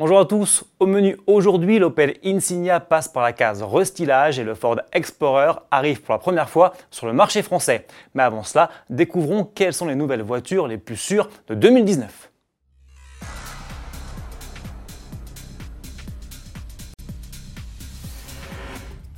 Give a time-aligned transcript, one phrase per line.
[0.00, 4.54] Bonjour à tous, au menu aujourd'hui, l'Opel Insignia passe par la case restylage et le
[4.54, 7.86] Ford Explorer arrive pour la première fois sur le marché français.
[8.14, 12.29] Mais avant cela, découvrons quelles sont les nouvelles voitures les plus sûres de 2019.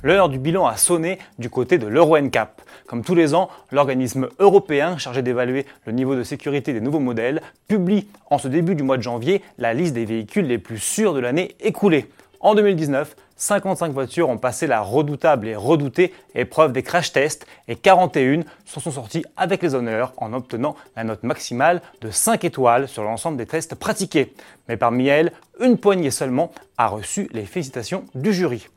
[0.05, 2.61] L'heure du bilan a sonné du côté de l'Euro NCAP.
[2.87, 7.41] Comme tous les ans, l'organisme européen chargé d'évaluer le niveau de sécurité des nouveaux modèles
[7.69, 11.13] publie en ce début du mois de janvier la liste des véhicules les plus sûrs
[11.13, 12.09] de l'année écoulée.
[12.41, 17.77] En 2019, 55 voitures ont passé la redoutable et redoutée épreuve des crash tests et
[17.77, 22.89] 41 s'en sont sorties avec les honneurs en obtenant la note maximale de 5 étoiles
[22.89, 24.33] sur l'ensemble des tests pratiqués.
[24.67, 28.67] Mais parmi elles, une poignée seulement a reçu les félicitations du jury.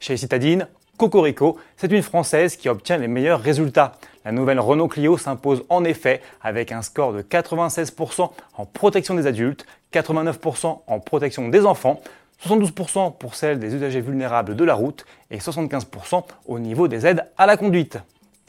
[0.00, 3.92] Chez Citadine, Cocorico, c'est une Française qui obtient les meilleurs résultats.
[4.24, 9.26] La nouvelle Renault Clio s'impose en effet avec un score de 96% en protection des
[9.26, 12.00] adultes, 89% en protection des enfants,
[12.44, 17.24] 72% pour celle des usagers vulnérables de la route et 75% au niveau des aides
[17.36, 17.98] à la conduite.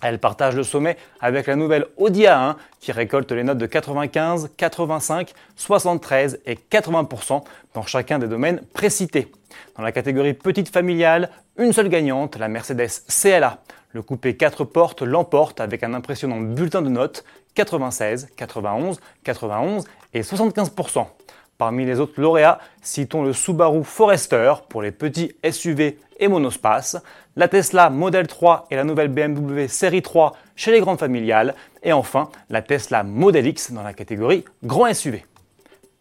[0.01, 4.51] Elle partage le sommet avec la nouvelle Audi A1 qui récolte les notes de 95,
[4.55, 9.31] 85, 73 et 80% dans chacun des domaines précités.
[9.75, 13.59] Dans la catégorie petite familiale, une seule gagnante, la Mercedes CLA.
[13.93, 17.23] Le coupé 4 portes l'emporte avec un impressionnant bulletin de notes
[17.55, 21.07] 96, 91, 91 et 75%.
[21.57, 26.97] Parmi les autres lauréats, citons le Subaru Forester pour les petits SUV et monospace,
[27.35, 31.93] la Tesla Model 3 et la nouvelle BMW Série 3 chez les grandes familiales, et
[31.93, 35.25] enfin la Tesla Model X dans la catégorie grand SUV.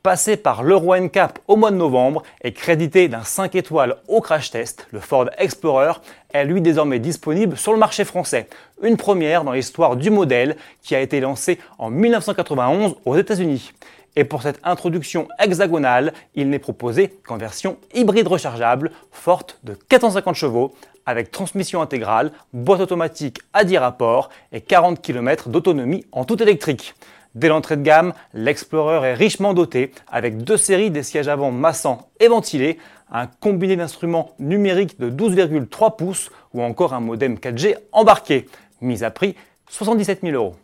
[0.02, 4.50] Passé par l'Euro NCAP au mois de novembre et crédité d'un 5 étoiles au crash
[4.50, 5.94] test, le Ford Explorer
[6.32, 8.48] est lui désormais disponible sur le marché français.
[8.82, 13.72] Une première dans l'histoire du modèle qui a été lancé en 1991 aux États-Unis.
[14.17, 20.34] Et pour cette introduction hexagonale, il n'est proposé qu'en version hybride rechargeable, forte de 450
[20.34, 26.43] chevaux, avec transmission intégrale, boîte automatique à 10 rapports et 40 km d'autonomie en tout
[26.43, 26.94] électrique.
[27.34, 32.09] Dès l'entrée de gamme, l'Explorer est richement doté avec deux séries des sièges avant massants
[32.19, 32.78] et ventilés,
[33.12, 38.49] un combiné d'instruments numériques de 12,3 pouces ou encore un modem 4G embarqué,
[38.81, 39.37] mise à prix
[39.69, 40.56] 77 000 euros.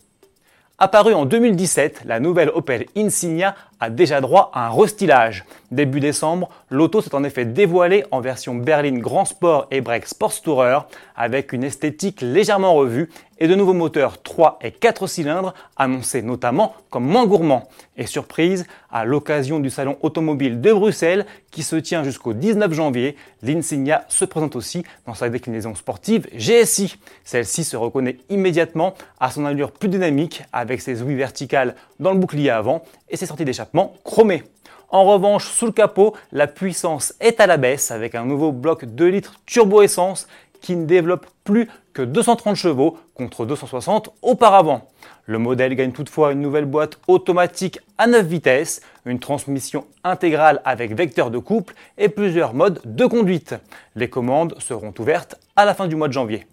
[0.84, 5.44] Apparue en 2017, la nouvelle Opel Insignia a déjà droit à un restylage.
[5.72, 10.40] Début décembre, l'auto s'est en effet dévoilée en version berline Grand Sport et Break Sports
[10.40, 10.78] Tourer
[11.16, 16.74] avec une esthétique légèrement revue et de nouveaux moteurs 3 et 4 cylindres annoncés notamment
[16.90, 17.68] comme moins gourmands.
[17.96, 23.16] Et surprise, à l'occasion du salon automobile de Bruxelles qui se tient jusqu'au 19 janvier,
[23.42, 26.96] l'Insignia se présente aussi dans sa déclinaison sportive GSI.
[27.24, 32.18] Celle-ci se reconnaît immédiatement à son allure plus dynamique avec ses ouïes verticales dans le
[32.18, 33.71] bouclier avant et ses sorties d'échappement
[34.04, 34.44] chromées.
[34.88, 38.84] En revanche, sous le capot, la puissance est à la baisse avec un nouveau bloc
[38.84, 40.26] 2 litres turbo-essence
[40.60, 44.88] qui ne développe plus que 230 chevaux contre 260 auparavant.
[45.26, 50.94] Le modèle gagne toutefois une nouvelle boîte automatique à 9 vitesses, une transmission intégrale avec
[50.94, 53.54] vecteur de couple et plusieurs modes de conduite.
[53.96, 56.46] Les commandes seront ouvertes à la fin du mois de janvier.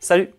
[0.00, 0.30] Salut